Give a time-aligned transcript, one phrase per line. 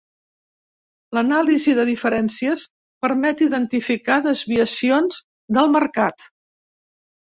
[1.17, 2.63] L'anàlisi de diferències
[3.07, 5.21] permet identificar desviacions
[5.59, 6.31] del mercat.